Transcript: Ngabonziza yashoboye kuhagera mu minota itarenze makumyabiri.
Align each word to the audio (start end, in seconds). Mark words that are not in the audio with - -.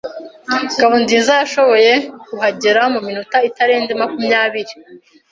Ngabonziza 0.77 1.31
yashoboye 1.41 1.91
kuhagera 2.27 2.81
mu 2.93 2.99
minota 3.07 3.37
itarenze 3.49 3.91
makumyabiri. 4.01 4.73